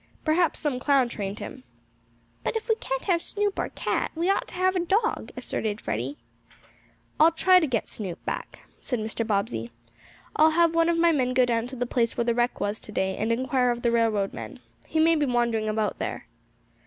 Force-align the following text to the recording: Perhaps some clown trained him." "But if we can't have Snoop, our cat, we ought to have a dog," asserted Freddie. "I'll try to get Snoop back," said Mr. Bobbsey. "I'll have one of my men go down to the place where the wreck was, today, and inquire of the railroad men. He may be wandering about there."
Perhaps 0.25 0.59
some 0.59 0.79
clown 0.79 1.07
trained 1.09 1.37
him." 1.37 1.63
"But 2.43 2.55
if 2.55 2.67
we 2.67 2.73
can't 2.73 3.05
have 3.05 3.21
Snoop, 3.21 3.59
our 3.59 3.69
cat, 3.69 4.09
we 4.15 4.31
ought 4.31 4.47
to 4.47 4.55
have 4.55 4.75
a 4.75 4.79
dog," 4.79 5.31
asserted 5.37 5.79
Freddie. 5.79 6.17
"I'll 7.19 7.31
try 7.31 7.59
to 7.59 7.67
get 7.67 7.87
Snoop 7.87 8.17
back," 8.25 8.61
said 8.79 8.97
Mr. 8.97 9.27
Bobbsey. 9.27 9.69
"I'll 10.35 10.57
have 10.57 10.73
one 10.73 10.89
of 10.89 10.97
my 10.97 11.11
men 11.11 11.35
go 11.35 11.45
down 11.45 11.67
to 11.67 11.75
the 11.75 11.85
place 11.85 12.17
where 12.17 12.25
the 12.25 12.33
wreck 12.33 12.59
was, 12.59 12.79
today, 12.79 13.15
and 13.15 13.31
inquire 13.31 13.69
of 13.69 13.83
the 13.83 13.91
railroad 13.91 14.33
men. 14.33 14.59
He 14.87 14.99
may 14.99 15.15
be 15.15 15.27
wandering 15.27 15.69
about 15.69 15.99
there." 15.99 16.25